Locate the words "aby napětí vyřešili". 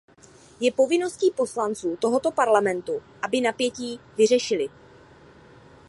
3.21-4.69